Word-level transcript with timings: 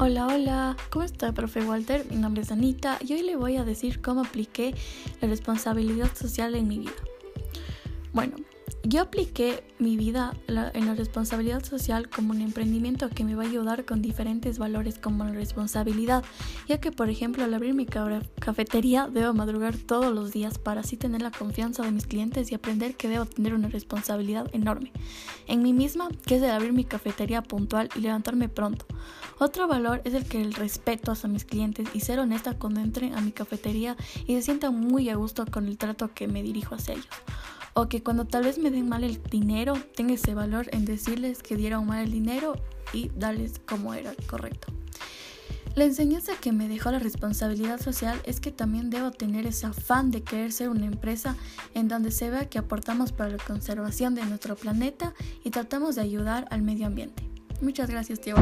Hola, 0.00 0.28
hola, 0.28 0.76
¿cómo 0.90 1.04
está, 1.04 1.32
profe 1.32 1.60
Walter? 1.60 2.06
Mi 2.08 2.18
nombre 2.18 2.42
es 2.42 2.52
Anita 2.52 2.98
y 3.04 3.14
hoy 3.14 3.22
le 3.22 3.34
voy 3.34 3.56
a 3.56 3.64
decir 3.64 4.00
cómo 4.00 4.20
apliqué 4.20 4.72
la 5.20 5.26
responsabilidad 5.26 6.14
social 6.14 6.54
en 6.54 6.68
mi 6.68 6.78
vida. 6.78 6.92
Bueno, 8.12 8.36
yo 8.82 9.02
apliqué 9.02 9.64
mi 9.78 9.96
vida 9.96 10.34
en 10.48 10.86
la 10.86 10.94
responsabilidad 10.94 11.64
social 11.64 12.08
como 12.08 12.32
un 12.32 12.40
emprendimiento 12.40 13.08
que 13.10 13.24
me 13.24 13.34
va 13.34 13.44
a 13.44 13.46
ayudar 13.46 13.84
con 13.84 14.02
diferentes 14.02 14.58
valores 14.58 14.98
como 14.98 15.24
la 15.24 15.32
responsabilidad, 15.32 16.24
ya 16.66 16.80
que 16.80 16.90
por 16.90 17.10
ejemplo 17.10 17.44
al 17.44 17.54
abrir 17.54 17.74
mi 17.74 17.86
cafetería 17.86 19.08
debo 19.08 19.34
madrugar 19.34 19.76
todos 19.76 20.14
los 20.14 20.32
días 20.32 20.58
para 20.58 20.80
así 20.80 20.96
tener 20.96 21.22
la 21.22 21.30
confianza 21.30 21.82
de 21.82 21.90
mis 21.90 22.06
clientes 22.06 22.50
y 22.50 22.54
aprender 22.54 22.96
que 22.96 23.08
debo 23.08 23.26
tener 23.26 23.54
una 23.54 23.68
responsabilidad 23.68 24.48
enorme 24.52 24.92
en 25.46 25.62
mí 25.62 25.72
misma, 25.72 26.08
que 26.26 26.36
es 26.36 26.42
el 26.42 26.50
abrir 26.50 26.72
mi 26.72 26.84
cafetería 26.84 27.42
puntual 27.42 27.88
y 27.94 28.00
levantarme 28.00 28.48
pronto. 28.48 28.86
Otro 29.38 29.68
valor 29.68 30.02
es 30.04 30.14
el 30.14 30.24
que 30.24 30.40
el 30.40 30.54
respeto 30.54 31.12
hacia 31.12 31.28
mis 31.28 31.44
clientes 31.44 31.88
y 31.94 32.00
ser 32.00 32.18
honesta 32.18 32.58
cuando 32.58 32.80
entren 32.80 33.14
a 33.14 33.20
mi 33.20 33.32
cafetería 33.32 33.96
y 34.26 34.34
se 34.34 34.42
sientan 34.42 34.78
muy 34.78 35.08
a 35.08 35.16
gusto 35.16 35.44
con 35.46 35.66
el 35.66 35.78
trato 35.78 36.12
que 36.12 36.28
me 36.28 36.42
dirijo 36.42 36.74
hacia 36.74 36.94
ellos 36.94 37.08
o 37.74 37.88
que 37.88 38.02
cuando 38.02 38.24
tal 38.24 38.44
vez 38.44 38.58
me 38.58 38.70
den 38.70 38.88
mal 38.88 39.04
el 39.04 39.22
dinero, 39.22 39.74
tenga 39.94 40.14
ese 40.14 40.34
valor 40.34 40.68
en 40.72 40.84
decirles 40.84 41.42
que 41.42 41.56
dieron 41.56 41.86
mal 41.86 42.04
el 42.04 42.10
dinero 42.10 42.54
y 42.92 43.10
darles 43.16 43.60
como 43.66 43.94
era 43.94 44.12
correcto. 44.26 44.72
La 45.74 45.84
enseñanza 45.84 46.32
que 46.40 46.50
me 46.50 46.66
dejó 46.66 46.90
la 46.90 46.98
responsabilidad 46.98 47.80
social 47.80 48.20
es 48.24 48.40
que 48.40 48.50
también 48.50 48.90
debo 48.90 49.12
tener 49.12 49.46
ese 49.46 49.66
afán 49.66 50.10
de 50.10 50.22
querer 50.22 50.50
ser 50.52 50.70
una 50.70 50.86
empresa 50.86 51.36
en 51.74 51.86
donde 51.86 52.10
se 52.10 52.30
vea 52.30 52.48
que 52.48 52.58
aportamos 52.58 53.12
para 53.12 53.30
la 53.30 53.38
conservación 53.38 54.16
de 54.16 54.24
nuestro 54.24 54.56
planeta 54.56 55.14
y 55.44 55.50
tratamos 55.50 55.94
de 55.94 56.02
ayudar 56.02 56.48
al 56.50 56.62
medio 56.62 56.86
ambiente. 56.88 57.22
Muchas 57.60 57.88
gracias, 57.88 58.20
tío. 58.20 58.34